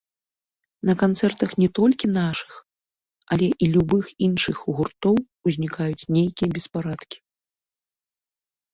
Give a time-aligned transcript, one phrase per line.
[0.89, 2.57] На канцэртах не толькі нашых,
[3.37, 5.15] але і любых іншых гуртоў
[5.51, 7.17] узнікаюць нейкія беспарадкі.